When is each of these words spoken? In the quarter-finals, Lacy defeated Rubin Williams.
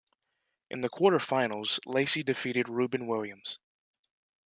In 0.71 0.81
the 0.81 0.89
quarter-finals, 0.89 1.79
Lacy 1.85 2.23
defeated 2.23 2.67
Rubin 2.67 3.05
Williams. 3.05 3.59